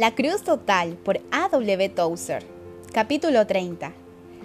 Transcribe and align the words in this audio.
La 0.00 0.14
Cruz 0.14 0.42
Total 0.44 0.94
por 0.94 1.20
A.W. 1.30 1.90
Tozer. 1.90 2.42
Capítulo 2.90 3.46
30. 3.46 3.92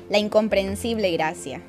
La 0.10 0.18
incomprensible 0.18 1.10
gracia. 1.12 1.62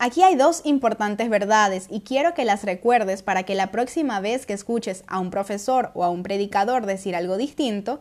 Aquí 0.00 0.24
hay 0.24 0.34
dos 0.34 0.62
importantes 0.64 1.28
verdades 1.28 1.86
y 1.88 2.00
quiero 2.00 2.34
que 2.34 2.44
las 2.44 2.64
recuerdes 2.64 3.22
para 3.22 3.44
que 3.44 3.54
la 3.54 3.70
próxima 3.70 4.18
vez 4.18 4.46
que 4.46 4.52
escuches 4.52 5.04
a 5.06 5.20
un 5.20 5.30
profesor 5.30 5.92
o 5.94 6.02
a 6.02 6.10
un 6.10 6.24
predicador 6.24 6.84
decir 6.84 7.14
algo 7.14 7.36
distinto, 7.36 8.00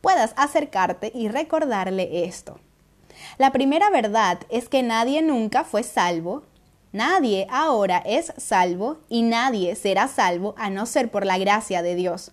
puedas 0.00 0.34
acercarte 0.36 1.12
y 1.14 1.28
recordarle 1.28 2.24
esto. 2.24 2.58
La 3.38 3.52
primera 3.52 3.90
verdad 3.90 4.40
es 4.48 4.68
que 4.68 4.82
nadie 4.82 5.22
nunca 5.22 5.62
fue 5.62 5.84
salvo, 5.84 6.42
nadie 6.94 7.46
ahora 7.50 8.02
es 8.06 8.32
salvo 8.38 9.00
y 9.10 9.22
nadie 9.22 9.74
será 9.74 10.08
salvo 10.08 10.54
a 10.56 10.70
no 10.70 10.86
ser 10.86 11.10
por 11.10 11.26
la 11.26 11.36
gracia 11.36 11.82
de 11.82 11.94
Dios. 11.94 12.32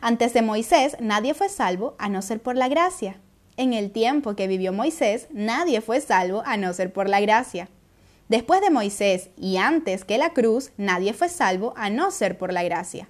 Antes 0.00 0.32
de 0.32 0.42
Moisés 0.42 0.96
nadie 0.98 1.34
fue 1.34 1.48
salvo 1.48 1.94
a 1.98 2.08
no 2.08 2.22
ser 2.22 2.42
por 2.42 2.56
la 2.56 2.68
gracia. 2.68 3.20
En 3.56 3.74
el 3.74 3.92
tiempo 3.92 4.34
que 4.34 4.48
vivió 4.48 4.72
Moisés 4.72 5.28
nadie 5.30 5.80
fue 5.82 6.00
salvo 6.00 6.42
a 6.46 6.56
no 6.56 6.72
ser 6.72 6.92
por 6.92 7.08
la 7.08 7.20
gracia. 7.20 7.68
Después 8.28 8.62
de 8.62 8.70
Moisés 8.70 9.30
y 9.36 9.58
antes 9.58 10.04
que 10.04 10.16
la 10.18 10.32
cruz 10.32 10.72
nadie 10.78 11.12
fue 11.12 11.28
salvo 11.28 11.74
a 11.76 11.90
no 11.90 12.10
ser 12.10 12.38
por 12.38 12.52
la 12.52 12.62
gracia. 12.62 13.08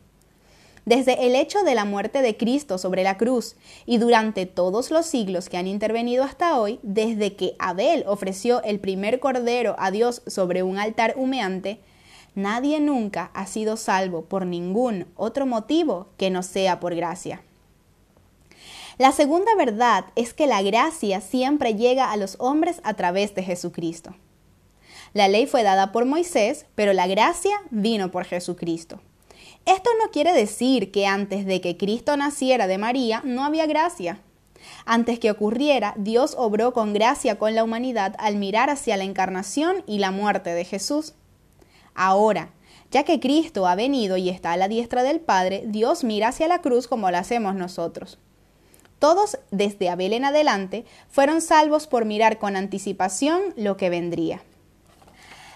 Desde 0.85 1.27
el 1.27 1.37
hecho 1.37 1.63
de 1.63 1.77
la 1.77 1.85
muerte 1.85 2.23
de 2.23 2.37
Cristo 2.37 2.77
sobre 2.77 3.05
la 3.05 3.17
cruz 3.17 3.55
y 3.87 3.99
durante 3.99 4.47
todos 4.47 4.91
los 4.91 5.07
siglos 5.07 5.49
que 5.49 5.57
han 5.57 5.69
intervenido 5.69 6.25
hasta 6.25 6.59
hoy, 6.59 6.81
desde 6.83 7.37
que 7.37 7.55
Abel 7.61 8.03
ofreció 8.09 8.63
el 8.65 8.81
primer 8.81 9.21
cordero 9.21 9.77
a 9.79 9.93
Dios 9.93 10.23
sobre 10.27 10.65
un 10.65 10.79
altar 10.79 11.15
humeante, 11.17 11.79
nadie 12.35 12.81
nunca 12.81 13.31
ha 13.33 13.47
sido 13.47 13.77
salvo 13.77 14.23
por 14.23 14.45
ningún 14.45 15.07
otro 15.15 15.47
motivo 15.47 16.09
que 16.17 16.31
no 16.31 16.43
sea 16.43 16.81
por 16.81 16.97
gracia. 16.97 17.43
La 18.99 19.13
segunda 19.13 19.55
verdad 19.55 20.07
es 20.17 20.35
que 20.35 20.49
la 20.49 20.63
gracia 20.63 21.21
siempre 21.21 21.77
llega 21.77 22.11
a 22.11 22.17
los 22.17 22.35
hombres 22.41 22.81
a 22.83 22.95
través 22.95 23.37
de 23.37 23.45
Jesucristo. 23.45 24.17
La 25.15 25.29
ley 25.29 25.47
fue 25.47 25.63
dada 25.63 25.93
por 25.93 26.07
Moisés, 26.07 26.67
pero 26.75 26.93
la 26.93 27.07
gracia 27.07 27.55
vino 27.71 28.11
por 28.11 28.25
Jesucristo. 28.25 29.01
Esto 29.65 29.91
no 30.01 30.11
quiere 30.11 30.33
decir 30.33 30.91
que 30.91 31.07
antes 31.07 31.47
de 31.47 31.61
que 31.61 31.77
Cristo 31.77 32.17
naciera 32.17 32.67
de 32.67 32.79
María 32.79 33.23
no 33.25 33.45
había 33.45 33.67
gracia. 33.67 34.21
Antes 34.87 35.19
que 35.19 35.31
ocurriera, 35.31 35.95
Dios 35.97 36.35
obró 36.37 36.73
con 36.73 36.93
gracia 36.93 37.39
con 37.39 37.55
la 37.55 37.65
humanidad 37.65 38.15
al 38.19 38.37
mirar 38.37 38.71
hacia 38.71 38.97
la 38.97 39.05
encarnación 39.05 39.85
y 39.87 39.99
la 39.99 40.11
muerte 40.11 40.51
de 40.51 40.65
Jesús. 40.65 41.15
Ahora, 41.95 42.51
ya 42.91 43.05
que 43.05 43.21
Cristo 43.21 43.67
ha 43.67 43.75
venido 43.75 44.17
y 44.17 44.29
está 44.29 44.53
a 44.53 44.57
la 44.57 44.69
diestra 44.69 45.03
del 45.03 45.21
Padre, 45.21 45.65
Dios 45.67 46.05
mira 46.05 46.29
hacia 46.29 46.49
la 46.49 46.61
cruz 46.61 46.89
como 46.89 47.11
lo 47.11 47.19
hacemos 47.19 47.55
nosotros. 47.55 48.19
Todos, 48.99 49.39
desde 49.51 49.89
Abel 49.89 50.13
en 50.13 50.25
adelante, 50.25 50.85
fueron 51.09 51.41
salvos 51.41 51.87
por 51.87 52.05
mirar 52.05 52.39
con 52.39 52.55
anticipación 52.55 53.43
lo 53.57 53.77
que 53.77 53.91
vendría. 53.91 54.43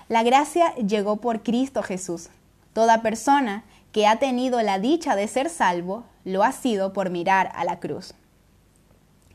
La 0.09 0.23
gracia 0.23 0.75
llegó 0.77 1.17
por 1.17 1.43
Cristo 1.43 1.83
Jesús. 1.83 2.29
Toda 2.73 3.03
persona 3.03 3.65
que 3.97 4.07
ha 4.07 4.17
tenido 4.17 4.61
la 4.61 4.79
dicha 4.79 5.17
de 5.17 5.27
ser 5.27 5.49
salvo, 5.49 6.05
lo 6.23 6.45
ha 6.45 6.53
sido 6.53 6.93
por 6.93 7.09
mirar 7.09 7.51
a 7.55 7.65
la 7.65 7.81
cruz. 7.81 8.13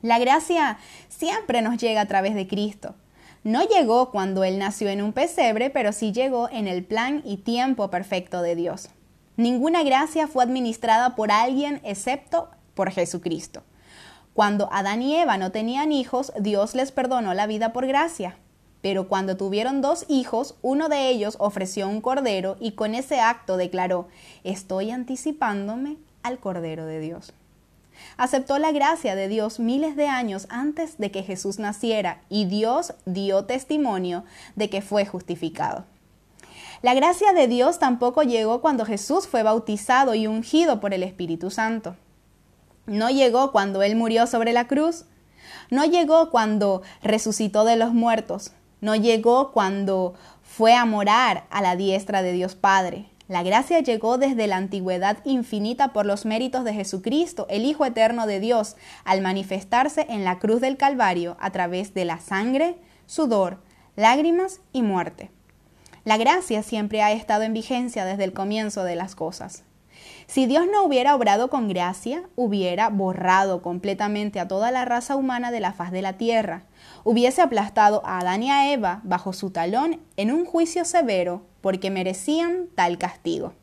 La 0.04 0.20
gracia 0.20 0.78
siempre 1.10 1.64
nos 1.64 1.78
llega 1.78 2.02
a 2.02 2.06
través 2.06 2.36
de 2.36 2.48
Cristo. 2.48 2.94
No 3.44 3.64
llegó 3.64 4.12
cuando 4.12 4.44
Él 4.44 4.60
nació 4.60 4.90
en 4.90 5.02
un 5.02 5.14
pesebre, 5.14 5.72
pero 5.72 5.92
sí 5.94 6.12
llegó 6.12 6.48
en 6.48 6.68
el 6.68 6.84
plan 6.84 7.24
y 7.26 7.38
tiempo 7.38 7.90
perfecto 7.90 8.44
de 8.44 8.56
Dios. 8.56 8.90
Ninguna 9.36 9.82
gracia 9.82 10.28
fue 10.28 10.44
administrada 10.44 11.16
por 11.16 11.32
alguien 11.32 11.82
excepto 11.84 12.52
por 12.76 12.92
Jesucristo. 12.92 13.64
Cuando 14.36 14.72
Adán 14.72 15.02
y 15.02 15.16
Eva 15.16 15.38
no 15.38 15.52
tenían 15.52 15.92
hijos, 15.92 16.32
Dios 16.40 16.76
les 16.76 16.92
perdonó 16.92 17.34
la 17.34 17.48
vida 17.48 17.74
por 17.74 17.88
gracia. 17.88 18.36
Pero 18.82 19.08
cuando 19.08 19.38
tuvieron 19.38 19.82
dos 19.82 20.06
hijos, 20.08 20.56
uno 20.62 20.90
de 20.90 21.10
ellos 21.10 21.36
ofreció 21.40 21.88
un 21.88 22.02
cordero 22.02 22.58
y 22.60 22.72
con 22.72 22.96
ese 22.96 23.20
acto 23.20 23.58
declaró, 23.58 24.08
estoy 24.44 24.92
anticipándome 24.92 25.98
al 26.24 26.40
cordero 26.40 26.86
de 26.86 27.00
Dios. 27.00 27.34
Aceptó 28.18 28.58
la 28.58 28.72
gracia 28.72 29.16
de 29.16 29.28
Dios 29.28 29.60
miles 29.60 29.96
de 29.96 30.08
años 30.08 30.48
antes 30.50 30.98
de 30.98 31.12
que 31.12 31.22
Jesús 31.22 31.60
naciera 31.60 32.22
y 32.30 32.46
Dios 32.46 32.96
dio 33.06 33.46
testimonio 33.46 34.24
de 34.56 34.70
que 34.72 34.82
fue 34.82 35.06
justificado. 35.06 35.86
La 36.82 36.96
gracia 36.96 37.34
de 37.34 37.48
Dios 37.48 37.78
tampoco 37.78 38.24
llegó 38.24 38.62
cuando 38.62 38.86
Jesús 38.86 39.28
fue 39.28 39.44
bautizado 39.44 40.16
y 40.16 40.26
ungido 40.26 40.80
por 40.80 40.96
el 40.96 41.04
Espíritu 41.04 41.52
Santo. 41.52 41.96
No 42.88 43.12
llegó 43.12 43.52
cuando 43.52 43.84
Él 43.84 43.96
murió 43.96 44.26
sobre 44.26 44.52
la 44.52 44.66
cruz. 44.66 45.06
No 45.70 45.86
llegó 45.86 46.32
cuando 46.32 46.82
resucitó 47.04 47.66
de 47.66 47.76
los 47.76 47.94
muertos 47.94 48.52
no 48.82 48.96
llegó 48.96 49.52
cuando 49.52 50.16
fue 50.42 50.74
a 50.74 50.86
morar 50.86 51.46
a 51.50 51.62
la 51.62 51.76
diestra 51.76 52.22
de 52.22 52.34
Dios 52.34 52.56
Padre. 52.56 53.06
La 53.28 53.44
gracia 53.44 53.80
llegó 53.80 54.18
desde 54.18 54.48
la 54.48 54.58
antigüedad 54.58 55.20
infinita 55.24 55.94
por 55.94 56.06
los 56.06 56.26
méritos 56.26 56.66
de 56.66 56.74
Jesucristo, 56.74 57.48
el 57.50 57.64
Hijo 57.64 57.86
Eterno 57.86 58.28
de 58.28 58.42
Dios, 58.42 58.76
al 59.06 59.22
manifestarse 59.22 60.06
en 60.10 60.26
la 60.26 60.38
cruz 60.40 60.60
del 60.60 60.76
Calvario 60.76 61.38
a 61.40 61.52
través 61.52 61.94
de 61.94 62.04
la 62.04 62.20
sangre, 62.20 62.76
sudor, 63.06 63.62
lágrimas 63.96 64.60
y 64.74 64.82
muerte. 64.82 65.32
La 66.04 66.18
gracia 66.18 66.64
siempre 66.64 67.04
ha 67.04 67.14
estado 67.14 67.44
en 67.44 67.54
vigencia 67.54 68.04
desde 68.04 68.26
el 68.26 68.34
comienzo 68.34 68.84
de 68.84 68.98
las 68.98 69.16
cosas. 69.16 69.64
Si 70.28 70.46
Dios 70.46 70.66
no 70.72 70.84
hubiera 70.84 71.16
obrado 71.16 71.50
con 71.50 71.68
gracia, 71.68 72.24
hubiera 72.36 72.90
borrado 72.90 73.62
completamente 73.62 74.40
a 74.40 74.48
toda 74.48 74.72
la 74.72 74.86
raza 74.86 75.16
humana 75.16 75.52
de 75.52 75.60
la 75.60 75.74
faz 75.74 75.92
de 75.92 76.02
la 76.02 76.14
tierra, 76.14 76.64
hubiese 77.04 77.42
aplastado 77.42 78.02
a 78.06 78.20
Adán 78.20 78.44
y 78.44 78.50
a 78.50 78.72
Eva 78.72 79.02
bajo 79.04 79.34
su 79.34 79.52
talón 79.52 80.00
en 80.18 80.32
un 80.32 80.46
juicio 80.46 80.86
severo 80.86 81.44
porque 81.62 81.90
merecían 81.90 82.68
tal 82.76 82.98
castigo. 82.98 83.54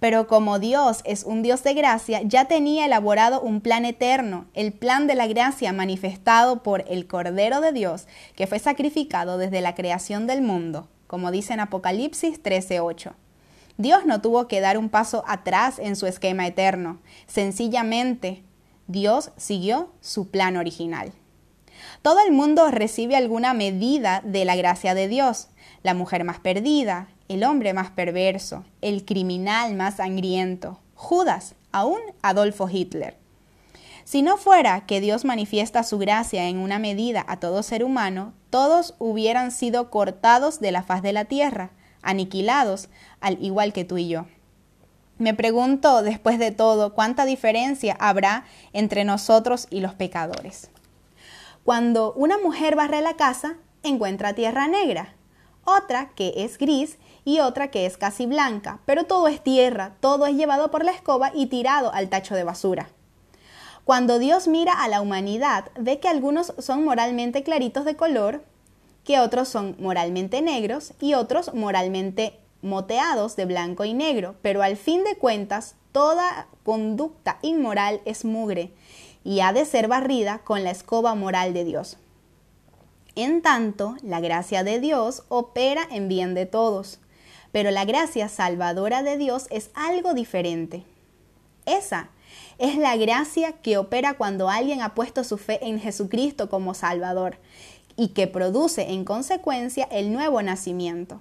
Pero 0.00 0.26
como 0.26 0.58
Dios 0.58 1.02
es 1.04 1.24
un 1.24 1.42
Dios 1.42 1.62
de 1.62 1.74
gracia, 1.74 2.22
ya 2.22 2.46
tenía 2.46 2.86
elaborado 2.86 3.40
un 3.40 3.60
plan 3.60 3.84
eterno, 3.84 4.46
el 4.54 4.72
plan 4.72 5.06
de 5.06 5.14
la 5.14 5.26
gracia 5.26 5.72
manifestado 5.72 6.62
por 6.62 6.84
el 6.88 7.06
Cordero 7.06 7.60
de 7.60 7.72
Dios, 7.72 8.08
que 8.34 8.46
fue 8.46 8.58
sacrificado 8.58 9.36
desde 9.36 9.60
la 9.60 9.74
creación 9.74 10.26
del 10.26 10.40
mundo, 10.40 10.88
como 11.06 11.30
dice 11.30 11.52
en 11.52 11.60
Apocalipsis 11.60 12.42
13:8. 12.42 13.12
Dios 13.80 14.04
no 14.04 14.20
tuvo 14.20 14.46
que 14.46 14.60
dar 14.60 14.76
un 14.76 14.90
paso 14.90 15.24
atrás 15.26 15.78
en 15.78 15.96
su 15.96 16.06
esquema 16.06 16.46
eterno. 16.46 17.00
Sencillamente, 17.26 18.42
Dios 18.88 19.30
siguió 19.38 19.90
su 20.02 20.28
plan 20.28 20.58
original. 20.58 21.12
Todo 22.02 22.18
el 22.26 22.30
mundo 22.30 22.70
recibe 22.70 23.16
alguna 23.16 23.54
medida 23.54 24.20
de 24.22 24.44
la 24.44 24.54
gracia 24.54 24.92
de 24.92 25.08
Dios. 25.08 25.48
La 25.82 25.94
mujer 25.94 26.24
más 26.24 26.40
perdida, 26.40 27.08
el 27.28 27.42
hombre 27.42 27.72
más 27.72 27.90
perverso, 27.90 28.66
el 28.82 29.06
criminal 29.06 29.74
más 29.76 29.96
sangriento, 29.96 30.78
Judas, 30.94 31.54
aún 31.72 32.00
Adolfo 32.20 32.68
Hitler. 32.68 33.16
Si 34.04 34.20
no 34.20 34.36
fuera 34.36 34.84
que 34.84 35.00
Dios 35.00 35.24
manifiesta 35.24 35.84
su 35.84 35.96
gracia 35.96 36.48
en 36.48 36.58
una 36.58 36.78
medida 36.78 37.24
a 37.26 37.38
todo 37.38 37.62
ser 37.62 37.82
humano, 37.82 38.34
todos 38.50 38.94
hubieran 38.98 39.52
sido 39.52 39.88
cortados 39.88 40.60
de 40.60 40.70
la 40.70 40.82
faz 40.82 41.00
de 41.00 41.14
la 41.14 41.24
tierra, 41.24 41.70
aniquilados, 42.02 42.88
al 43.20 43.42
igual 43.42 43.72
que 43.72 43.84
tú 43.84 43.98
y 43.98 44.08
yo. 44.08 44.26
Me 45.18 45.34
pregunto, 45.34 46.02
después 46.02 46.38
de 46.38 46.50
todo, 46.50 46.94
cuánta 46.94 47.26
diferencia 47.26 47.96
habrá 48.00 48.44
entre 48.72 49.04
nosotros 49.04 49.66
y 49.68 49.80
los 49.80 49.94
pecadores. 49.94 50.70
Cuando 51.64 52.14
una 52.14 52.38
mujer 52.38 52.74
barre 52.74 53.02
la 53.02 53.16
casa, 53.16 53.56
encuentra 53.82 54.34
tierra 54.34 54.66
negra, 54.66 55.14
otra 55.64 56.10
que 56.14 56.32
es 56.36 56.56
gris 56.56 56.98
y 57.24 57.40
otra 57.40 57.70
que 57.70 57.84
es 57.84 57.98
casi 57.98 58.26
blanca, 58.26 58.80
pero 58.86 59.04
todo 59.04 59.28
es 59.28 59.42
tierra, 59.42 59.92
todo 60.00 60.26
es 60.26 60.34
llevado 60.34 60.70
por 60.70 60.84
la 60.84 60.92
escoba 60.92 61.32
y 61.34 61.46
tirado 61.46 61.92
al 61.92 62.08
tacho 62.08 62.34
de 62.34 62.44
basura. 62.44 62.88
Cuando 63.84 64.18
Dios 64.18 64.48
mira 64.48 64.72
a 64.72 64.88
la 64.88 65.00
humanidad, 65.00 65.70
ve 65.78 66.00
que 66.00 66.08
algunos 66.08 66.54
son 66.58 66.84
moralmente 66.84 67.42
claritos 67.42 67.84
de 67.84 67.96
color, 67.96 68.44
que 69.04 69.20
otros 69.20 69.48
son 69.48 69.76
moralmente 69.78 70.42
negros 70.42 70.92
y 71.00 71.14
otros 71.14 71.54
moralmente 71.54 72.38
moteados 72.62 73.36
de 73.36 73.46
blanco 73.46 73.84
y 73.84 73.94
negro, 73.94 74.36
pero 74.42 74.62
al 74.62 74.76
fin 74.76 75.04
de 75.04 75.16
cuentas 75.16 75.76
toda 75.92 76.48
conducta 76.62 77.38
inmoral 77.42 78.00
es 78.04 78.24
mugre 78.24 78.72
y 79.24 79.40
ha 79.40 79.52
de 79.52 79.64
ser 79.64 79.88
barrida 79.88 80.40
con 80.44 80.64
la 80.64 80.70
escoba 80.70 81.14
moral 81.14 81.54
de 81.54 81.64
Dios. 81.64 81.96
En 83.16 83.42
tanto, 83.42 83.96
la 84.02 84.20
gracia 84.20 84.62
de 84.62 84.80
Dios 84.80 85.24
opera 85.28 85.82
en 85.90 86.08
bien 86.08 86.34
de 86.34 86.46
todos, 86.46 87.00
pero 87.52 87.70
la 87.70 87.84
gracia 87.84 88.28
salvadora 88.28 89.02
de 89.02 89.16
Dios 89.16 89.46
es 89.50 89.70
algo 89.74 90.14
diferente. 90.14 90.84
Esa 91.66 92.10
es 92.58 92.76
la 92.76 92.96
gracia 92.96 93.52
que 93.52 93.78
opera 93.78 94.14
cuando 94.14 94.48
alguien 94.48 94.82
ha 94.82 94.94
puesto 94.94 95.24
su 95.24 95.38
fe 95.38 95.58
en 95.66 95.80
Jesucristo 95.80 96.48
como 96.48 96.74
Salvador 96.74 97.38
y 98.00 98.08
que 98.08 98.26
produce 98.26 98.92
en 98.92 99.04
consecuencia 99.04 99.86
el 99.90 100.10
nuevo 100.10 100.40
nacimiento. 100.40 101.20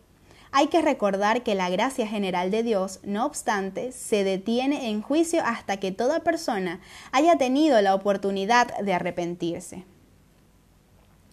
hay 0.54 0.68
que 0.68 0.82
recordar 0.82 1.44
que 1.44 1.54
la 1.54 1.70
gracia 1.70 2.08
general 2.08 2.52
de 2.52 2.64
Dios, 2.64 3.02
no 3.04 3.26
obstante, 3.26 3.92
se 3.92 4.24
detiene 4.24 4.90
en 4.90 5.02
juicio 5.02 5.42
hasta 5.46 5.76
que 5.78 5.92
toda 5.92 6.22
persona 6.22 6.80
haya 7.12 7.38
tenido 7.38 7.82
la 7.82 7.94
oportunidad 7.94 8.80
de 8.80 8.94
arrepentirse. 8.94 9.84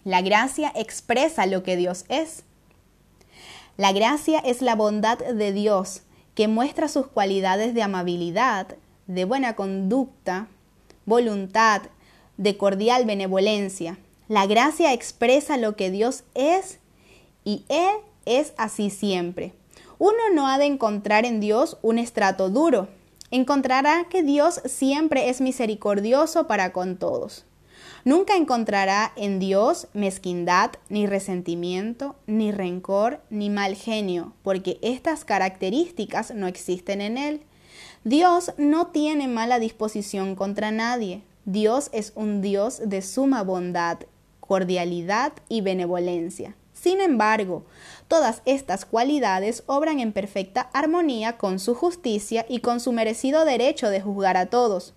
La 0.03 0.21
gracia 0.21 0.73
expresa 0.75 1.45
lo 1.45 1.63
que 1.63 1.77
Dios 1.77 2.03
es. 2.09 2.43
La 3.77 3.93
gracia 3.93 4.39
es 4.39 4.61
la 4.61 4.75
bondad 4.75 5.17
de 5.17 5.53
Dios 5.53 6.01
que 6.35 6.49
muestra 6.49 6.89
sus 6.89 7.07
cualidades 7.07 7.73
de 7.73 7.83
amabilidad, 7.83 8.75
de 9.07 9.23
buena 9.23 9.55
conducta, 9.55 10.49
voluntad, 11.05 11.83
de 12.35 12.57
cordial 12.57 13.05
benevolencia. 13.05 13.97
La 14.27 14.45
gracia 14.45 14.91
expresa 14.91 15.55
lo 15.55 15.77
que 15.77 15.89
Dios 15.89 16.23
es 16.35 16.79
y 17.45 17.63
Él 17.69 17.95
es 18.25 18.53
así 18.57 18.89
siempre. 18.89 19.53
Uno 19.99 20.17
no 20.33 20.47
ha 20.47 20.57
de 20.57 20.65
encontrar 20.65 21.25
en 21.25 21.39
Dios 21.39 21.77
un 21.81 21.97
estrato 21.97 22.49
duro. 22.49 22.89
Encontrará 23.31 24.07
que 24.09 24.23
Dios 24.23 24.61
siempre 24.65 25.29
es 25.29 25.39
misericordioso 25.39 26.45
para 26.45 26.73
con 26.73 26.97
todos. 26.97 27.45
Nunca 28.03 28.35
encontrará 28.35 29.13
en 29.15 29.39
Dios 29.39 29.87
mezquindad, 29.93 30.71
ni 30.89 31.07
resentimiento, 31.07 32.15
ni 32.25 32.51
rencor, 32.51 33.21
ni 33.29 33.49
mal 33.49 33.75
genio, 33.75 34.33
porque 34.43 34.77
estas 34.81 35.25
características 35.25 36.33
no 36.33 36.47
existen 36.47 36.99
en 36.99 37.17
Él. 37.17 37.41
Dios 38.03 38.53
no 38.57 38.87
tiene 38.87 39.27
mala 39.27 39.59
disposición 39.59 40.35
contra 40.35 40.71
nadie. 40.71 41.23
Dios 41.45 41.89
es 41.93 42.11
un 42.15 42.41
Dios 42.41 42.81
de 42.85 43.01
suma 43.01 43.43
bondad, 43.43 43.99
cordialidad 44.47 45.33
y 45.49 45.61
benevolencia. 45.61 46.55
Sin 46.73 47.01
embargo, 47.01 47.65
todas 48.07 48.41
estas 48.45 48.85
cualidades 48.85 49.63
obran 49.65 49.99
en 49.99 50.13
perfecta 50.13 50.69
armonía 50.73 51.37
con 51.37 51.59
su 51.59 51.75
justicia 51.75 52.45
y 52.47 52.59
con 52.59 52.79
su 52.79 52.91
merecido 52.91 53.45
derecho 53.45 53.89
de 53.89 54.01
juzgar 54.01 54.37
a 54.37 54.45
todos. 54.45 54.93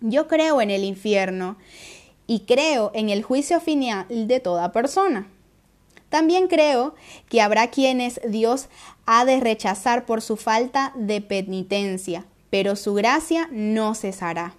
Yo 0.00 0.28
creo 0.28 0.60
en 0.60 0.70
el 0.70 0.84
infierno 0.84 1.56
y 2.26 2.40
creo 2.40 2.90
en 2.94 3.08
el 3.08 3.22
juicio 3.22 3.60
final 3.60 4.06
de 4.08 4.40
toda 4.40 4.72
persona. 4.72 5.28
También 6.10 6.48
creo 6.48 6.94
que 7.28 7.40
habrá 7.40 7.70
quienes 7.70 8.20
Dios 8.28 8.68
ha 9.06 9.24
de 9.24 9.40
rechazar 9.40 10.06
por 10.06 10.22
su 10.22 10.36
falta 10.36 10.92
de 10.94 11.20
penitencia, 11.20 12.26
pero 12.50 12.76
su 12.76 12.94
gracia 12.94 13.48
no 13.50 13.94
cesará. 13.94 14.54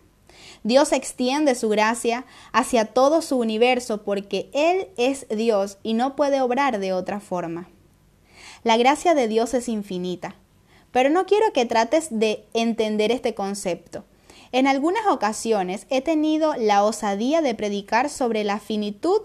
Dios 0.66 0.94
extiende 0.94 1.54
su 1.54 1.70
gracia 1.70 2.26
hacia 2.52 2.86
todo 2.86 3.22
su 3.22 3.38
universo 3.38 4.02
porque 4.02 4.50
Él 4.52 4.88
es 4.98 5.28
Dios 5.30 5.78
y 5.84 5.94
no 5.94 6.16
puede 6.16 6.42
obrar 6.42 6.80
de 6.80 6.92
otra 6.92 7.20
forma. 7.20 7.70
La 8.64 8.76
gracia 8.76 9.14
de 9.14 9.28
Dios 9.28 9.54
es 9.54 9.70
infinita, 9.70 10.34
pero 10.92 11.12
no 11.12 11.28
quiero 11.28 11.54
que 11.54 11.68
trates 11.68 12.08
de 12.10 12.48
entender 12.56 13.12
este 13.12 13.36
concepto. 13.36 14.06
En 14.52 14.66
algunas 14.66 15.06
ocasiones 15.06 15.86
he 15.92 16.02
tenido 16.02 16.56
la 16.56 16.84
osadía 16.84 17.44
de 17.44 17.54
predicar 17.54 18.10
sobre 18.10 18.44
la 18.44 18.60
finitud 18.60 19.22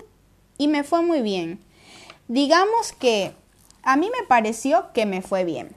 y 0.59 0.69
me 0.69 0.85
fue 0.85 1.01
muy 1.01 1.23
bien. 1.23 1.59
Digamos 2.29 2.93
que 2.93 3.33
a 3.83 3.97
mí 3.97 4.11
me 4.15 4.27
pareció 4.27 4.93
que 4.93 5.07
me 5.07 5.23
fue 5.23 5.45
bien. 5.47 5.75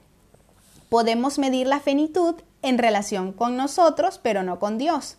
Podemos 0.90 1.40
medir 1.40 1.68
la 1.68 1.80
finitud 1.80 2.36
en 2.62 2.78
relación 2.78 3.32
con 3.32 3.56
nosotros, 3.56 4.20
pero 4.22 4.44
no 4.44 4.60
con 4.60 4.78
Dios. 4.78 5.16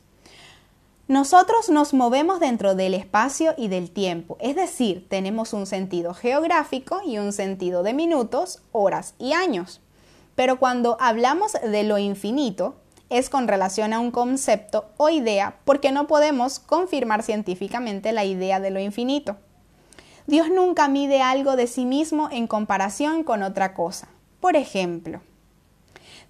Nosotros 1.06 1.68
nos 1.68 1.92
movemos 1.92 2.40
dentro 2.40 2.74
del 2.74 2.94
espacio 2.94 3.54
y 3.58 3.68
del 3.68 3.90
tiempo, 3.90 4.38
es 4.40 4.56
decir, 4.56 5.06
tenemos 5.10 5.52
un 5.52 5.66
sentido 5.66 6.14
geográfico 6.14 7.02
y 7.04 7.18
un 7.18 7.34
sentido 7.34 7.82
de 7.82 7.92
minutos, 7.92 8.62
horas 8.72 9.14
y 9.18 9.34
años. 9.34 9.82
Pero 10.34 10.58
cuando 10.58 10.96
hablamos 11.00 11.52
de 11.52 11.82
lo 11.82 11.98
infinito, 11.98 12.76
es 13.10 13.28
con 13.28 13.48
relación 13.48 13.92
a 13.92 14.00
un 14.00 14.10
concepto 14.10 14.86
o 14.96 15.10
idea 15.10 15.58
porque 15.66 15.92
no 15.92 16.06
podemos 16.06 16.58
confirmar 16.58 17.22
científicamente 17.22 18.12
la 18.12 18.24
idea 18.24 18.58
de 18.58 18.70
lo 18.70 18.80
infinito. 18.80 19.36
Dios 20.26 20.48
nunca 20.48 20.88
mide 20.88 21.20
algo 21.20 21.54
de 21.54 21.66
sí 21.66 21.84
mismo 21.84 22.30
en 22.32 22.46
comparación 22.46 23.24
con 23.24 23.42
otra 23.42 23.74
cosa. 23.74 24.08
Por 24.40 24.56
ejemplo, 24.56 25.20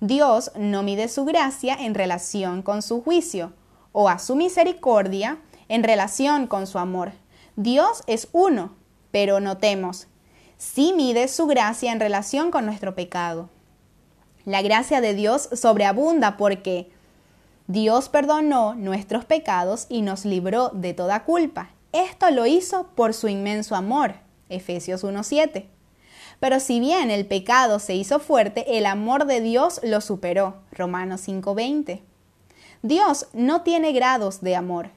Dios 0.01 0.51
no 0.57 0.83
mide 0.83 1.07
su 1.07 1.25
gracia 1.25 1.77
en 1.79 1.95
relación 1.95 2.63
con 2.63 2.83
su 2.83 3.03
juicio, 3.03 3.53
o 3.95 4.11
a 4.11 4.19
su 4.19 4.37
misericordia 4.37 5.39
en 5.69 5.85
relación 5.85 6.47
con 6.47 6.67
su 6.67 6.79
amor. 6.79 7.13
Dios 7.57 8.03
es 8.07 8.29
uno, 8.33 8.75
pero 9.13 9.41
notemos, 9.41 10.09
sí 10.59 10.93
mide 10.95 11.29
su 11.29 11.47
gracia 11.47 11.93
en 11.93 12.01
relación 12.01 12.51
con 12.51 12.67
nuestro 12.67 12.95
pecado. 12.95 13.49
La 14.45 14.61
gracia 14.61 15.01
de 15.01 15.15
Dios 15.15 15.49
sobreabunda 15.53 16.37
porque 16.37 16.91
Dios 17.69 18.09
perdonó 18.09 18.75
nuestros 18.75 19.25
pecados 19.25 19.87
y 19.89 20.03
nos 20.03 20.25
libró 20.25 20.71
de 20.75 20.93
toda 20.93 21.25
culpa. 21.25 21.71
Esto 21.93 22.31
lo 22.31 22.45
hizo 22.47 22.89
por 22.97 23.15
su 23.15 23.29
inmenso 23.29 23.77
amor. 23.77 24.17
Efesios 24.49 25.05
1.7. 25.05 25.67
Pero 26.41 26.59
si 26.59 26.81
bien 26.81 27.13
el 27.13 27.27
pecado 27.27 27.79
se 27.79 27.95
hizo 27.95 28.19
fuerte, 28.19 28.77
el 28.77 28.87
amor 28.87 29.27
de 29.27 29.41
Dios 29.41 29.81
lo 29.85 30.01
superó. 30.01 30.57
Romanos 30.73 31.27
5.20. 31.27 32.03
Dios 32.85 33.29
no 33.33 33.63
tiene 33.63 33.93
grados 33.93 34.43
de 34.43 34.55
amor. 34.55 34.91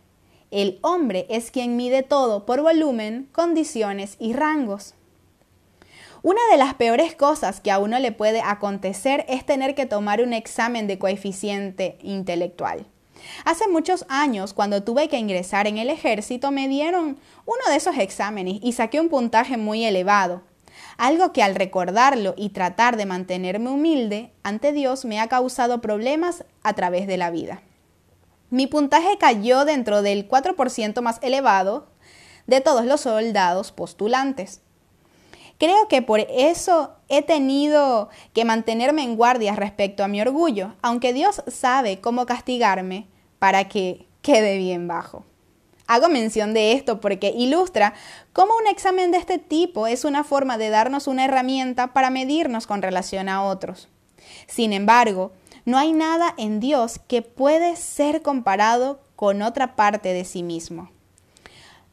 El 0.51 0.77
hombre 0.81 1.25
es 1.29 1.51
quien 1.51 1.77
mide 1.77 2.03
todo 2.03 2.45
por 2.45 2.61
volumen, 2.61 3.29
condiciones 3.31 4.17
y 4.19 4.33
rangos. 4.33 4.93
Una 6.21 6.41
de 6.51 6.57
las 6.57 6.73
peores 6.73 7.15
cosas 7.15 7.61
que 7.61 7.71
a 7.71 7.79
uno 7.79 7.97
le 7.99 8.11
puede 8.11 8.41
acontecer 8.41 9.23
es 9.29 9.45
tener 9.45 9.73
que 9.73 9.85
tomar 9.85 10.21
un 10.21 10.33
examen 10.33 10.85
de 10.85 10.99
coeficiente 10.99 11.97
intelectual. 12.01 12.85
Hace 13.45 13.69
muchos 13.69 14.05
años, 14.09 14.53
cuando 14.53 14.83
tuve 14.83 15.07
que 15.07 15.17
ingresar 15.17 15.65
en 15.65 15.77
el 15.77 15.89
ejército, 15.89 16.51
me 16.51 16.67
dieron 16.67 17.17
uno 17.45 17.69
de 17.69 17.77
esos 17.77 17.97
exámenes 17.97 18.59
y 18.61 18.73
saqué 18.73 18.99
un 18.99 19.07
puntaje 19.07 19.55
muy 19.55 19.85
elevado. 19.85 20.41
Algo 20.97 21.31
que 21.31 21.41
al 21.41 21.55
recordarlo 21.55 22.33
y 22.35 22.49
tratar 22.49 22.97
de 22.97 23.05
mantenerme 23.05 23.69
humilde 23.69 24.33
ante 24.43 24.73
Dios 24.73 25.05
me 25.05 25.21
ha 25.21 25.29
causado 25.29 25.79
problemas 25.79 26.43
a 26.63 26.73
través 26.73 27.07
de 27.07 27.15
la 27.15 27.31
vida. 27.31 27.61
Mi 28.49 28.67
puntaje 28.67 29.17
cayó 29.17 29.65
dentro 29.65 30.01
del 30.01 30.27
4% 30.27 31.01
más 31.01 31.19
elevado 31.21 31.87
de 32.45 32.61
todos 32.61 32.85
los 32.85 33.01
soldados 33.01 33.71
postulantes. 33.71 34.61
Creo 35.57 35.87
que 35.87 36.01
por 36.01 36.19
eso 36.29 36.93
he 37.09 37.23
tenido 37.23 38.09
que 38.33 38.45
mantenerme 38.45 39.03
en 39.03 39.15
guardia 39.15 39.55
respecto 39.55 40.03
a 40.03 40.07
mi 40.07 40.21
orgullo, 40.21 40.75
aunque 40.81 41.13
Dios 41.13 41.41
sabe 41.47 41.99
cómo 41.99 42.25
castigarme 42.25 43.07
para 43.39 43.67
que 43.67 44.05
quede 44.21 44.57
bien 44.57 44.87
bajo. 44.87 45.25
Hago 45.87 46.09
mención 46.09 46.53
de 46.53 46.73
esto 46.73 46.99
porque 46.99 47.33
ilustra 47.35 47.93
cómo 48.33 48.51
un 48.57 48.67
examen 48.67 49.11
de 49.11 49.17
este 49.17 49.39
tipo 49.39 49.87
es 49.87 50.05
una 50.05 50.23
forma 50.23 50.57
de 50.57 50.69
darnos 50.69 51.07
una 51.07 51.25
herramienta 51.25 51.93
para 51.93 52.09
medirnos 52.09 52.67
con 52.67 52.81
relación 52.81 53.29
a 53.29 53.43
otros. 53.43 53.87
Sin 54.47 54.73
embargo, 54.73 55.31
no 55.67 55.77
hay 55.77 55.91
nada 55.91 56.33
en 56.37 56.61
Dios 56.61 56.97
que 57.09 57.21
puede 57.21 57.75
ser 57.75 58.21
comparado 58.21 59.01
con 59.17 59.41
otra 59.41 59.75
parte 59.75 60.13
de 60.13 60.23
sí 60.23 60.41
mismo. 60.41 60.89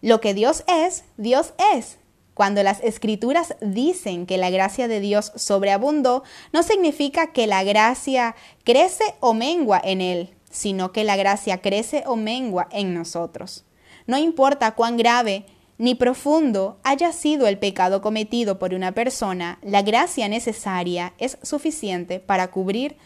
Lo 0.00 0.20
que 0.20 0.32
Dios 0.32 0.62
es, 0.68 1.02
Dios 1.16 1.54
es. 1.74 1.98
Cuando 2.34 2.62
las 2.62 2.80
escrituras 2.84 3.56
dicen 3.60 4.26
que 4.26 4.38
la 4.38 4.50
gracia 4.50 4.86
de 4.86 5.00
Dios 5.00 5.32
sobreabundó, 5.34 6.22
no 6.52 6.62
significa 6.62 7.32
que 7.32 7.48
la 7.48 7.64
gracia 7.64 8.36
crece 8.62 9.16
o 9.18 9.34
mengua 9.34 9.80
en 9.82 10.00
Él, 10.00 10.34
sino 10.48 10.92
que 10.92 11.02
la 11.02 11.16
gracia 11.16 11.60
crece 11.60 12.04
o 12.06 12.14
mengua 12.14 12.68
en 12.70 12.94
nosotros. 12.94 13.64
No 14.06 14.18
importa 14.18 14.76
cuán 14.76 14.96
grave 14.96 15.46
ni 15.78 15.96
profundo 15.96 16.78
haya 16.84 17.12
sido 17.12 17.48
el 17.48 17.58
pecado 17.58 18.02
cometido 18.02 18.56
por 18.60 18.72
una 18.72 18.92
persona, 18.92 19.58
la 19.62 19.82
gracia 19.82 20.28
necesaria 20.28 21.12
es 21.18 21.38
suficiente 21.42 22.20
para 22.20 22.52
cubrir 22.52 22.96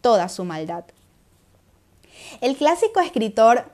toda 0.00 0.28
su 0.28 0.44
maldad. 0.44 0.84
El 2.40 2.56
clásico 2.56 3.00
escritor 3.00 3.70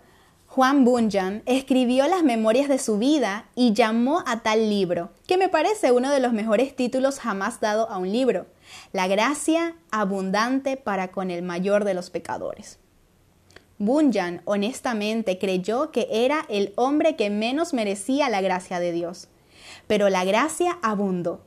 Juan 0.54 0.84
Bunyan 0.84 1.42
escribió 1.46 2.06
las 2.08 2.22
memorias 2.22 2.68
de 2.68 2.78
su 2.78 2.98
vida 2.98 3.46
y 3.54 3.72
llamó 3.72 4.22
a 4.26 4.40
tal 4.40 4.68
libro, 4.68 5.08
que 5.26 5.38
me 5.38 5.48
parece 5.48 5.92
uno 5.92 6.10
de 6.10 6.20
los 6.20 6.34
mejores 6.34 6.76
títulos 6.76 7.20
jamás 7.20 7.60
dado 7.60 7.88
a 7.88 7.96
un 7.96 8.12
libro, 8.12 8.46
La 8.92 9.08
gracia 9.08 9.76
abundante 9.90 10.76
para 10.76 11.08
con 11.08 11.30
el 11.30 11.42
mayor 11.42 11.84
de 11.84 11.94
los 11.94 12.10
pecadores. 12.10 12.78
Bunyan 13.78 14.42
honestamente 14.44 15.38
creyó 15.38 15.90
que 15.90 16.06
era 16.10 16.44
el 16.50 16.74
hombre 16.76 17.16
que 17.16 17.30
menos 17.30 17.72
merecía 17.72 18.28
la 18.28 18.42
gracia 18.42 18.78
de 18.78 18.92
Dios, 18.92 19.28
pero 19.86 20.10
la 20.10 20.24
gracia 20.24 20.78
abundó. 20.82 21.40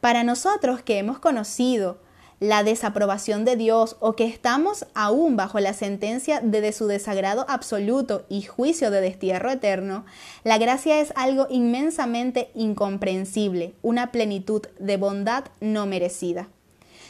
Para 0.00 0.24
nosotros 0.24 0.82
que 0.82 0.98
hemos 0.98 1.20
conocido 1.20 1.98
la 2.40 2.64
desaprobación 2.64 3.44
de 3.44 3.54
Dios 3.54 3.96
o 4.00 4.16
que 4.16 4.24
estamos 4.24 4.86
aún 4.94 5.36
bajo 5.36 5.60
la 5.60 5.74
sentencia 5.74 6.40
de, 6.40 6.72
su 6.72 6.86
desagrado 6.86 7.44
absoluto 7.48 8.24
y 8.30 8.42
juicio 8.42 8.90
de 8.90 9.02
destierro 9.02 9.50
eterno, 9.50 10.06
la 10.42 10.56
gracia 10.56 11.00
es 11.00 11.12
algo 11.16 11.46
inmensamente 11.50 12.50
incomprensible, 12.54 13.74
una 13.82 14.10
plenitud 14.10 14.62
de 14.78 14.96
bondad 14.96 15.44
no 15.60 15.84
merecida. 15.84 16.48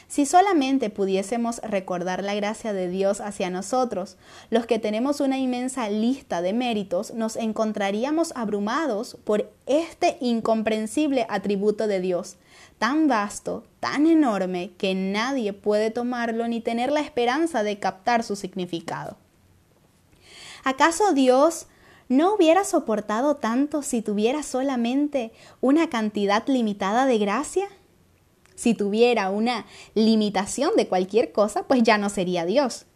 Si 0.09 0.25
solamente 0.25 0.89
pudiésemos 0.89 1.59
recordar 1.59 2.21
la 2.21 2.35
gracia 2.35 2.73
de 2.73 2.89
Dios 2.89 3.21
hacia 3.21 3.49
nosotros, 3.49 4.17
los 4.49 4.65
que 4.65 4.77
tenemos 4.77 5.21
una 5.21 5.37
inmensa 5.37 5.89
lista 5.89 6.41
de 6.41 6.51
méritos, 6.51 7.13
nos 7.13 7.37
encontraríamos 7.37 8.33
abrumados 8.35 9.17
por 9.23 9.49
este 9.67 10.17
incomprensible 10.19 11.25
atributo 11.29 11.87
de 11.87 12.01
Dios, 12.01 12.35
tan 12.81 13.07
vasto, 13.07 13.63
tan 13.79 14.07
enorme, 14.07 14.71
que 14.79 14.95
nadie 14.95 15.53
puede 15.53 15.91
tomarlo 15.91 16.47
ni 16.47 16.61
tener 16.61 16.91
la 16.91 17.01
esperanza 17.01 17.61
de 17.61 17.77
captar 17.77 18.23
su 18.23 18.35
significado. 18.35 19.17
¿Acaso 20.63 21.13
Dios 21.13 21.67
no 22.09 22.33
hubiera 22.33 22.63
soportado 22.63 23.35
tanto 23.35 23.83
si 23.83 24.01
tuviera 24.01 24.41
solamente 24.41 25.31
una 25.59 25.91
cantidad 25.91 26.43
limitada 26.47 27.05
de 27.05 27.19
gracia? 27.19 27.67
Si 28.55 28.73
tuviera 28.73 29.29
una 29.29 29.67
limitación 29.93 30.71
de 30.75 30.87
cualquier 30.87 31.31
cosa, 31.31 31.67
pues 31.67 31.83
ya 31.83 31.99
no 31.99 32.09
sería 32.09 32.47
Dios. 32.47 32.87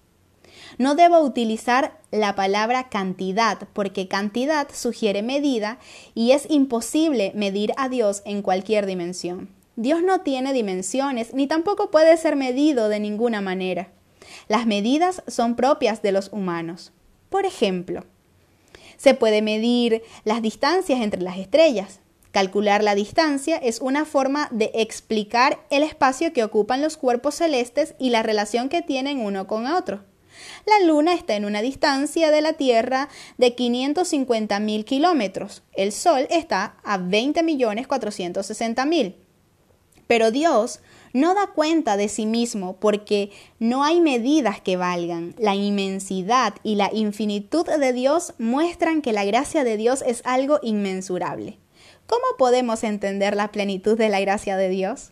No 0.80 0.96
debo 0.96 1.20
utilizar 1.20 2.02
la 2.10 2.34
palabra 2.34 2.90
cantidad 2.90 3.68
porque 3.74 4.08
cantidad 4.08 4.68
sugiere 4.74 5.22
medida 5.22 5.78
y 6.16 6.32
es 6.32 6.50
imposible 6.50 7.34
medir 7.36 7.72
a 7.78 7.88
Dios 7.88 8.24
en 8.26 8.42
cualquier 8.42 8.88
dimensión. 8.88 9.54
Dios 9.76 10.04
no 10.04 10.22
tiene 10.22 10.54
dimensiones 10.54 11.34
ni 11.34 11.48
tampoco 11.48 11.92
puede 11.92 12.16
ser 12.18 12.36
medido 12.36 12.90
de 12.90 13.00
ninguna 13.00 13.42
manera. 13.42 13.90
Las 14.48 14.66
medidas 14.66 15.24
son 15.28 15.56
propias 15.56 16.02
de 16.02 16.12
los 16.12 16.32
humanos. 16.32 16.92
Por 17.30 17.46
ejemplo, 17.46 18.06
se 18.98 19.14
puede 19.14 19.42
medir 19.42 20.04
las 20.24 20.42
distancias 20.42 21.02
entre 21.02 21.22
las 21.22 21.38
estrellas, 21.38 22.00
Calcular 22.36 22.84
la 22.84 22.96
distancia 22.96 23.56
es 23.56 23.80
una 23.80 24.04
forma 24.04 24.50
de 24.52 24.70
explicar 24.74 25.66
el 25.70 25.84
espacio 25.84 26.34
que 26.34 26.44
ocupan 26.44 26.82
los 26.82 26.98
cuerpos 26.98 27.36
celestes 27.36 27.96
y 27.98 28.10
la 28.10 28.24
relación 28.24 28.68
que 28.68 28.82
tienen 28.82 29.22
uno 29.22 29.48
con 29.48 29.68
otro. 29.68 30.04
La 30.66 30.86
Luna 30.86 31.14
está 31.14 31.38
en 31.38 31.46
una 31.46 31.62
distancia 31.62 32.32
de 32.32 32.42
la 32.42 32.52
Tierra 32.52 33.08
de 33.38 33.56
550.000 33.56 34.84
kilómetros. 34.84 35.64
El 35.72 35.94
Sol 35.94 36.28
está 36.30 36.76
a 36.84 37.00
20.460.000. 37.00 39.16
Pero 40.08 40.32
Dios 40.32 40.82
no 41.14 41.34
da 41.34 41.48
cuenta 41.48 41.98
de 41.98 42.10
sí 42.10 42.26
mismo 42.26 42.78
porque 42.78 43.32
no 43.60 43.84
hay 43.84 44.02
medidas 44.02 44.60
que 44.62 44.78
valgan. 44.78 45.34
La 45.38 45.56
inmensidad 45.56 46.56
y 46.64 46.76
la 46.76 46.90
infinitud 46.94 47.66
de 47.66 47.94
Dios 47.94 48.34
muestran 48.38 49.02
que 49.02 49.14
la 49.14 49.26
gracia 49.26 49.64
de 49.64 49.78
Dios 49.78 50.04
es 50.06 50.22
algo 50.26 50.60
inmensurable. 50.62 51.58
¿Cómo 52.06 52.26
podemos 52.38 52.84
entender 52.84 53.36
la 53.36 53.52
plenitud 53.52 53.98
de 53.98 54.10
la 54.10 54.20
gracia 54.20 54.58
de 54.58 54.70
Dios? 54.70 55.12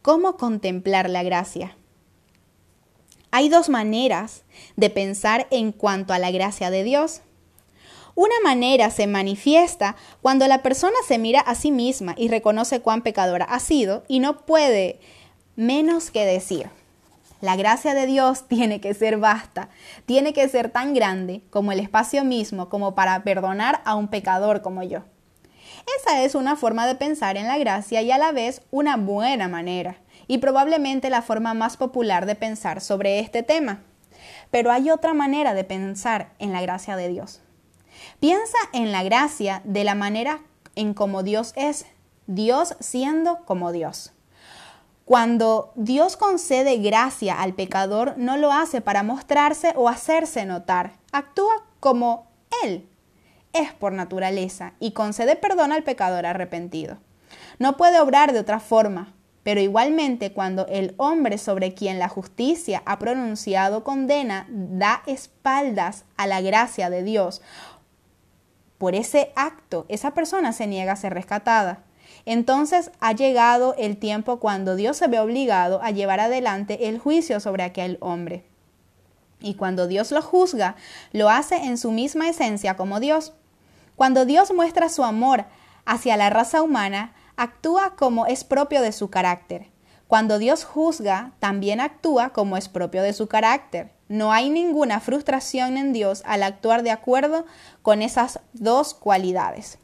¿Cómo 0.00 0.36
contemplar 0.36 1.10
la 1.10 1.24
gracia? 1.24 1.76
Hay 3.32 3.48
dos 3.48 3.68
maneras 3.68 4.44
de 4.76 4.88
pensar 4.88 5.46
en 5.50 5.72
cuanto 5.72 6.14
a 6.14 6.18
la 6.18 6.30
gracia 6.30 6.70
de 6.70 6.84
Dios. 6.84 7.20
Una 8.16 8.34
manera 8.42 8.90
se 8.90 9.06
manifiesta 9.06 9.94
cuando 10.22 10.48
la 10.48 10.62
persona 10.62 10.96
se 11.06 11.18
mira 11.18 11.40
a 11.40 11.54
sí 11.54 11.70
misma 11.70 12.14
y 12.16 12.28
reconoce 12.28 12.80
cuán 12.80 13.02
pecadora 13.02 13.44
ha 13.44 13.60
sido 13.60 14.04
y 14.08 14.20
no 14.20 14.46
puede 14.46 15.00
menos 15.54 16.10
que 16.10 16.24
decir, 16.24 16.70
la 17.42 17.56
gracia 17.56 17.92
de 17.92 18.06
Dios 18.06 18.44
tiene 18.48 18.80
que 18.80 18.94
ser 18.94 19.18
vasta, 19.18 19.68
tiene 20.06 20.32
que 20.32 20.48
ser 20.48 20.70
tan 20.70 20.94
grande 20.94 21.42
como 21.50 21.72
el 21.72 21.78
espacio 21.78 22.24
mismo 22.24 22.70
como 22.70 22.94
para 22.94 23.22
perdonar 23.22 23.82
a 23.84 23.94
un 23.94 24.08
pecador 24.08 24.62
como 24.62 24.82
yo. 24.82 25.04
Esa 26.00 26.22
es 26.22 26.34
una 26.34 26.56
forma 26.56 26.86
de 26.86 26.94
pensar 26.94 27.36
en 27.36 27.46
la 27.46 27.58
gracia 27.58 28.00
y 28.00 28.10
a 28.10 28.16
la 28.16 28.32
vez 28.32 28.62
una 28.70 28.96
buena 28.96 29.46
manera, 29.46 29.98
y 30.26 30.38
probablemente 30.38 31.10
la 31.10 31.20
forma 31.20 31.52
más 31.52 31.76
popular 31.76 32.24
de 32.24 32.34
pensar 32.34 32.80
sobre 32.80 33.20
este 33.20 33.42
tema. 33.42 33.82
Pero 34.50 34.72
hay 34.72 34.90
otra 34.90 35.12
manera 35.12 35.52
de 35.52 35.64
pensar 35.64 36.30
en 36.38 36.54
la 36.54 36.62
gracia 36.62 36.96
de 36.96 37.08
Dios. 37.08 37.42
Piensa 38.20 38.58
en 38.72 38.92
la 38.92 39.02
gracia 39.02 39.62
de 39.64 39.84
la 39.84 39.94
manera 39.94 40.40
en 40.74 40.94
como 40.94 41.22
Dios 41.22 41.52
es, 41.56 41.86
Dios 42.26 42.76
siendo 42.80 43.44
como 43.44 43.72
Dios. 43.72 44.12
Cuando 45.04 45.72
Dios 45.76 46.16
concede 46.16 46.78
gracia 46.78 47.40
al 47.40 47.54
pecador, 47.54 48.14
no 48.16 48.36
lo 48.36 48.52
hace 48.52 48.80
para 48.80 49.04
mostrarse 49.04 49.72
o 49.76 49.88
hacerse 49.88 50.44
notar. 50.44 50.94
Actúa 51.12 51.62
como 51.78 52.26
Él 52.64 52.88
es 53.52 53.72
por 53.72 53.92
naturaleza 53.92 54.74
y 54.80 54.92
concede 54.92 55.36
perdón 55.36 55.72
al 55.72 55.82
pecador 55.82 56.26
arrepentido. 56.26 56.98
No 57.58 57.76
puede 57.76 58.00
obrar 58.00 58.32
de 58.32 58.40
otra 58.40 58.60
forma, 58.60 59.14
pero 59.42 59.60
igualmente 59.60 60.32
cuando 60.32 60.66
el 60.66 60.94
hombre 60.96 61.38
sobre 61.38 61.72
quien 61.72 61.98
la 61.98 62.08
justicia 62.08 62.82
ha 62.84 62.98
pronunciado 62.98 63.84
condena 63.84 64.46
da 64.48 65.02
espaldas 65.06 66.04
a 66.16 66.26
la 66.26 66.40
gracia 66.40 66.90
de 66.90 67.02
Dios, 67.02 67.42
por 68.78 68.94
ese 68.94 69.32
acto 69.36 69.86
esa 69.88 70.12
persona 70.12 70.52
se 70.52 70.66
niega 70.66 70.92
a 70.92 70.96
ser 70.96 71.14
rescatada. 71.14 71.84
Entonces 72.24 72.90
ha 73.00 73.12
llegado 73.12 73.74
el 73.78 73.96
tiempo 73.96 74.38
cuando 74.40 74.76
Dios 74.76 74.96
se 74.96 75.08
ve 75.08 75.20
obligado 75.20 75.82
a 75.82 75.90
llevar 75.90 76.20
adelante 76.20 76.88
el 76.88 76.98
juicio 76.98 77.40
sobre 77.40 77.62
aquel 77.62 77.98
hombre. 78.00 78.44
Y 79.40 79.54
cuando 79.54 79.86
Dios 79.86 80.12
lo 80.12 80.22
juzga, 80.22 80.76
lo 81.12 81.28
hace 81.28 81.56
en 81.56 81.78
su 81.78 81.90
misma 81.92 82.28
esencia 82.28 82.76
como 82.76 83.00
Dios. 83.00 83.32
Cuando 83.94 84.24
Dios 84.24 84.52
muestra 84.52 84.88
su 84.88 85.04
amor 85.04 85.44
hacia 85.84 86.16
la 86.16 86.30
raza 86.30 86.62
humana, 86.62 87.14
actúa 87.36 87.96
como 87.96 88.26
es 88.26 88.44
propio 88.44 88.82
de 88.82 88.92
su 88.92 89.08
carácter. 89.10 89.68
Cuando 90.08 90.38
Dios 90.38 90.64
juzga, 90.64 91.32
también 91.40 91.80
actúa 91.80 92.30
como 92.30 92.56
es 92.56 92.68
propio 92.68 93.02
de 93.02 93.12
su 93.12 93.26
carácter. 93.26 93.90
No 94.08 94.32
hay 94.32 94.50
ninguna 94.50 95.00
frustración 95.00 95.76
en 95.76 95.92
Dios 95.92 96.22
al 96.24 96.44
actuar 96.44 96.84
de 96.84 96.92
acuerdo 96.92 97.44
con 97.82 98.02
esas 98.02 98.38
dos 98.52 98.94
cualidades. 98.94 99.78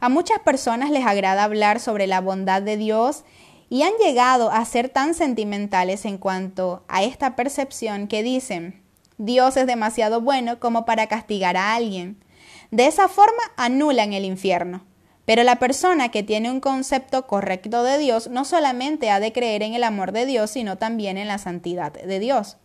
A 0.00 0.08
muchas 0.08 0.40
personas 0.40 0.90
les 0.90 1.06
agrada 1.06 1.44
hablar 1.44 1.78
sobre 1.78 2.06
la 2.06 2.20
bondad 2.20 2.62
de 2.62 2.76
Dios 2.76 3.22
y 3.68 3.82
han 3.82 3.92
llegado 4.04 4.50
a 4.50 4.64
ser 4.64 4.88
tan 4.88 5.14
sentimentales 5.14 6.04
en 6.04 6.18
cuanto 6.18 6.82
a 6.88 7.04
esta 7.04 7.36
percepción 7.36 8.08
que 8.08 8.24
dicen, 8.24 8.82
Dios 9.16 9.56
es 9.56 9.66
demasiado 9.66 10.20
bueno 10.20 10.58
como 10.58 10.84
para 10.84 11.06
castigar 11.06 11.56
a 11.56 11.74
alguien. 11.74 12.24
De 12.72 12.86
esa 12.86 13.06
forma 13.06 13.42
anulan 13.56 14.12
el 14.12 14.24
infierno. 14.24 14.82
Pero 15.30 15.44
la 15.44 15.60
persona 15.60 16.08
que 16.08 16.24
tiene 16.24 16.50
un 16.50 16.58
concepto 16.58 17.28
correcto 17.28 17.84
de 17.84 17.98
Dios 17.98 18.28
no 18.30 18.44
solamente 18.44 19.10
ha 19.10 19.20
de 19.20 19.32
creer 19.32 19.62
en 19.62 19.74
el 19.74 19.84
amor 19.84 20.10
de 20.10 20.26
Dios, 20.26 20.50
sino 20.50 20.76
también 20.76 21.16
en 21.16 21.28
la 21.28 21.38
santidad 21.38 21.92
de 21.92 22.18
Dios. 22.18 22.56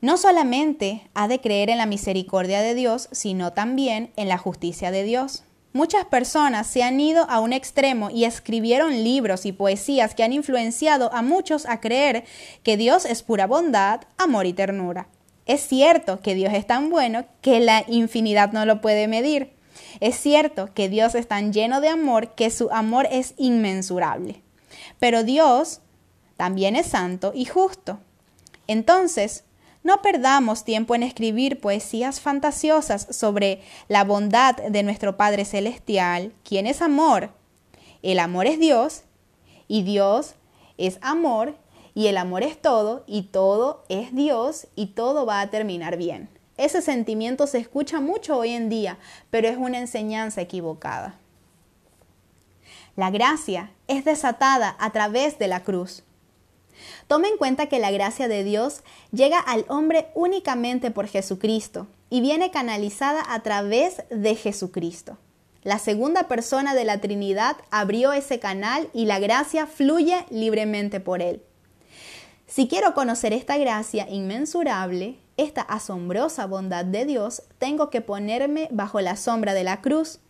No 0.00 0.16
solamente 0.16 1.10
ha 1.12 1.28
de 1.28 1.42
creer 1.42 1.68
en 1.68 1.76
la 1.76 1.84
misericordia 1.84 2.62
de 2.62 2.74
Dios, 2.74 3.10
sino 3.12 3.52
también 3.52 4.10
en 4.16 4.28
la 4.28 4.38
justicia 4.38 4.90
de 4.90 5.04
Dios. 5.04 5.44
Muchas 5.74 6.06
personas 6.06 6.66
se 6.66 6.82
han 6.82 6.98
ido 6.98 7.28
a 7.28 7.40
un 7.40 7.52
extremo 7.52 8.08
y 8.08 8.24
escribieron 8.24 9.04
libros 9.04 9.44
y 9.44 9.52
poesías 9.52 10.14
que 10.14 10.22
han 10.22 10.32
influenciado 10.32 11.12
a 11.12 11.20
muchos 11.20 11.66
a 11.66 11.78
creer 11.80 12.24
que 12.62 12.78
Dios 12.78 13.04
es 13.04 13.22
pura 13.22 13.46
bondad, 13.46 14.00
amor 14.16 14.46
y 14.46 14.54
ternura. 14.54 15.08
Es 15.44 15.60
cierto 15.60 16.20
que 16.22 16.34
Dios 16.34 16.54
es 16.54 16.66
tan 16.66 16.88
bueno 16.88 17.26
que 17.42 17.60
la 17.60 17.84
infinidad 17.86 18.52
no 18.52 18.64
lo 18.64 18.80
puede 18.80 19.06
medir. 19.06 19.59
Es 19.98 20.16
cierto 20.16 20.72
que 20.72 20.88
Dios 20.88 21.14
es 21.14 21.26
tan 21.26 21.52
lleno 21.52 21.80
de 21.80 21.88
amor 21.88 22.34
que 22.34 22.50
su 22.50 22.70
amor 22.70 23.08
es 23.10 23.34
inmensurable. 23.36 24.42
Pero 24.98 25.24
Dios 25.24 25.80
también 26.36 26.76
es 26.76 26.86
santo 26.86 27.32
y 27.34 27.46
justo. 27.46 27.98
Entonces, 28.66 29.44
no 29.82 30.02
perdamos 30.02 30.64
tiempo 30.64 30.94
en 30.94 31.02
escribir 31.02 31.60
poesías 31.60 32.20
fantasiosas 32.20 33.06
sobre 33.10 33.62
la 33.88 34.04
bondad 34.04 34.56
de 34.56 34.82
nuestro 34.82 35.16
Padre 35.16 35.44
Celestial, 35.44 36.32
quien 36.44 36.66
es 36.66 36.82
amor. 36.82 37.30
El 38.02 38.18
amor 38.18 38.46
es 38.46 38.58
Dios 38.58 39.02
y 39.68 39.82
Dios 39.82 40.34
es 40.78 40.98
amor 41.02 41.56
y 41.94 42.06
el 42.06 42.16
amor 42.16 42.42
es 42.42 42.60
todo 42.60 43.04
y 43.06 43.24
todo 43.24 43.84
es 43.88 44.14
Dios 44.14 44.68
y 44.76 44.86
todo 44.88 45.26
va 45.26 45.40
a 45.40 45.50
terminar 45.50 45.96
bien. 45.96 46.28
Ese 46.60 46.82
sentimiento 46.82 47.46
se 47.46 47.56
escucha 47.56 48.00
mucho 48.00 48.36
hoy 48.36 48.50
en 48.50 48.68
día, 48.68 48.98
pero 49.30 49.48
es 49.48 49.56
una 49.56 49.78
enseñanza 49.78 50.42
equivocada. 50.42 51.18
La 52.96 53.10
gracia 53.10 53.70
es 53.88 54.04
desatada 54.04 54.76
a 54.78 54.92
través 54.92 55.38
de 55.38 55.48
la 55.48 55.62
cruz. 55.62 56.02
Tome 57.06 57.28
en 57.28 57.38
cuenta 57.38 57.70
que 57.70 57.78
la 57.78 57.90
gracia 57.90 58.28
de 58.28 58.44
Dios 58.44 58.82
llega 59.10 59.38
al 59.38 59.64
hombre 59.68 60.08
únicamente 60.14 60.90
por 60.90 61.06
Jesucristo 61.06 61.86
y 62.10 62.20
viene 62.20 62.50
canalizada 62.50 63.22
a 63.26 63.40
través 63.40 64.02
de 64.10 64.34
Jesucristo. 64.34 65.16
La 65.62 65.78
segunda 65.78 66.28
persona 66.28 66.74
de 66.74 66.84
la 66.84 66.98
Trinidad 67.00 67.56
abrió 67.70 68.12
ese 68.12 68.38
canal 68.38 68.90
y 68.92 69.06
la 69.06 69.18
gracia 69.18 69.66
fluye 69.66 70.26
libremente 70.28 71.00
por 71.00 71.22
él. 71.22 71.42
Si 72.46 72.68
quiero 72.68 72.92
conocer 72.92 73.32
esta 73.32 73.56
gracia 73.56 74.06
inmensurable, 74.10 75.16
esta 75.42 75.62
asombrosa 75.62 76.46
bondad 76.46 76.84
de 76.84 77.04
Dios, 77.04 77.42
tengo 77.58 77.90
que 77.90 78.00
ponerme 78.00 78.68
bajo 78.70 79.00
la 79.00 79.16
sombra 79.16 79.54
de 79.54 79.64
la 79.64 79.80
cruz. 79.80 80.20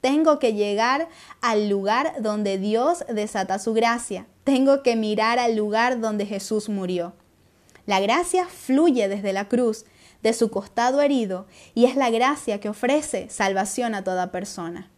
Tengo 0.00 0.38
que 0.38 0.54
llegar 0.54 1.08
al 1.40 1.68
lugar 1.68 2.14
donde 2.20 2.58
Dios 2.58 3.04
desata 3.08 3.58
su 3.58 3.74
gracia. 3.74 4.26
Tengo 4.44 4.82
que 4.82 4.96
mirar 4.96 5.38
al 5.38 5.56
lugar 5.56 6.00
donde 6.00 6.26
Jesús 6.26 6.68
murió. 6.68 7.14
La 7.86 8.00
gracia 8.00 8.46
fluye 8.46 9.08
desde 9.08 9.32
la 9.32 9.48
cruz 9.48 9.84
de 10.22 10.32
su 10.32 10.50
costado 10.50 11.00
herido 11.00 11.46
y 11.74 11.84
es 11.84 11.96
la 11.96 12.10
gracia 12.10 12.60
que 12.60 12.68
ofrece 12.68 13.28
salvación 13.30 13.94
a 13.94 14.02
toda 14.02 14.32
persona. 14.32 14.90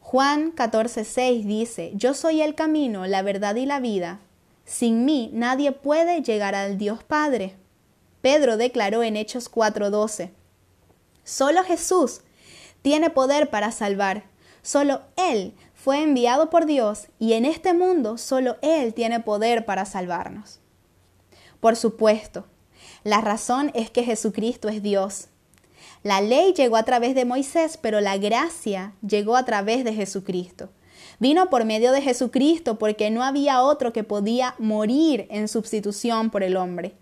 Juan 0.00 0.54
14:6 0.54 1.44
dice, 1.44 1.92
Yo 1.94 2.14
soy 2.14 2.42
el 2.42 2.54
camino, 2.54 3.06
la 3.06 3.22
verdad 3.22 3.56
y 3.56 3.66
la 3.66 3.80
vida. 3.80 4.20
Sin 4.64 5.04
mí 5.04 5.30
nadie 5.32 5.72
puede 5.72 6.22
llegar 6.22 6.54
al 6.54 6.78
Dios 6.78 7.02
Padre. 7.02 7.59
Pedro 8.20 8.56
declaró 8.56 9.02
en 9.02 9.16
Hechos 9.16 9.50
4:12, 9.50 10.30
Solo 11.24 11.62
Jesús 11.64 12.20
tiene 12.82 13.10
poder 13.10 13.50
para 13.50 13.72
salvar. 13.72 14.24
Solo 14.62 15.02
Él 15.16 15.54
fue 15.74 16.02
enviado 16.02 16.50
por 16.50 16.66
Dios 16.66 17.06
y 17.18 17.32
en 17.32 17.44
este 17.44 17.72
mundo 17.72 18.18
solo 18.18 18.56
Él 18.62 18.92
tiene 18.94 19.20
poder 19.20 19.64
para 19.64 19.84
salvarnos. 19.84 20.60
Por 21.60 21.76
supuesto, 21.76 22.46
la 23.04 23.20
razón 23.20 23.70
es 23.74 23.90
que 23.90 24.02
Jesucristo 24.02 24.68
es 24.68 24.82
Dios. 24.82 25.28
La 26.02 26.20
ley 26.20 26.52
llegó 26.54 26.76
a 26.76 26.82
través 26.82 27.14
de 27.14 27.24
Moisés, 27.24 27.78
pero 27.80 28.00
la 28.00 28.16
gracia 28.16 28.94
llegó 29.06 29.36
a 29.36 29.44
través 29.44 29.84
de 29.84 29.94
Jesucristo. 29.94 30.70
Vino 31.18 31.50
por 31.50 31.64
medio 31.64 31.92
de 31.92 32.00
Jesucristo 32.00 32.78
porque 32.78 33.10
no 33.10 33.22
había 33.22 33.62
otro 33.62 33.92
que 33.92 34.04
podía 34.04 34.54
morir 34.58 35.26
en 35.30 35.48
sustitución 35.48 36.30
por 36.30 36.42
el 36.42 36.56
hombre. 36.56 36.94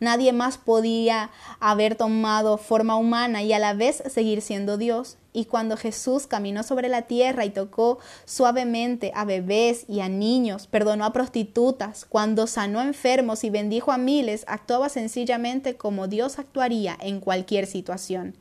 Nadie 0.00 0.32
más 0.32 0.58
podía 0.58 1.30
haber 1.60 1.96
tomado 1.96 2.58
forma 2.58 2.96
humana 2.96 3.42
y 3.42 3.52
a 3.52 3.58
la 3.58 3.74
vez 3.74 4.02
seguir 4.06 4.42
siendo 4.42 4.76
Dios. 4.76 5.16
Y 5.32 5.46
cuando 5.46 5.76
Jesús 5.76 6.26
caminó 6.26 6.62
sobre 6.62 6.88
la 6.88 7.02
tierra 7.02 7.44
y 7.44 7.50
tocó 7.50 7.98
suavemente 8.24 9.10
a 9.14 9.24
bebés 9.24 9.84
y 9.88 10.00
a 10.00 10.08
niños, 10.08 10.66
perdonó 10.68 11.04
a 11.04 11.12
prostitutas, 11.12 12.04
cuando 12.04 12.46
sanó 12.46 12.80
enfermos 12.80 13.42
y 13.42 13.50
bendijo 13.50 13.90
a 13.90 13.98
miles, 13.98 14.44
actuaba 14.46 14.88
sencillamente 14.88 15.76
como 15.76 16.06
Dios 16.06 16.38
actuaría 16.38 16.96
en 17.00 17.20
cualquier 17.20 17.66
situación. 17.66 18.36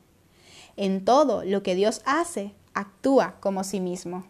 En 0.75 1.04
todo 1.06 1.44
lo 1.44 1.63
que 1.63 1.75
Dios 1.75 2.02
hace, 2.06 2.54
actúa 2.74 3.38
como 3.40 3.63
sí 3.63 3.80
mismo. 3.80 4.25